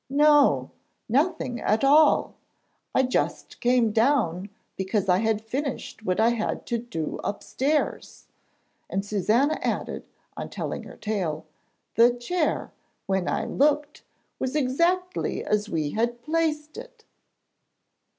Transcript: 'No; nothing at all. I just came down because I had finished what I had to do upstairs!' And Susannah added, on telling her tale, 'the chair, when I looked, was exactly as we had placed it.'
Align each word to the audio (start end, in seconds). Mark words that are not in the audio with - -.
'No; 0.09 0.71
nothing 1.07 1.59
at 1.61 1.83
all. 1.83 2.33
I 2.95 3.03
just 3.03 3.59
came 3.59 3.91
down 3.91 4.49
because 4.75 5.07
I 5.07 5.19
had 5.19 5.43
finished 5.43 6.03
what 6.03 6.19
I 6.19 6.29
had 6.29 6.65
to 6.73 6.79
do 6.79 7.19
upstairs!' 7.23 8.25
And 8.89 9.05
Susannah 9.05 9.59
added, 9.61 10.07
on 10.35 10.49
telling 10.49 10.85
her 10.85 10.97
tale, 10.97 11.45
'the 11.93 12.15
chair, 12.15 12.71
when 13.05 13.27
I 13.29 13.45
looked, 13.45 14.01
was 14.39 14.55
exactly 14.55 15.45
as 15.45 15.69
we 15.69 15.91
had 15.91 16.23
placed 16.23 16.77
it.' 16.77 17.05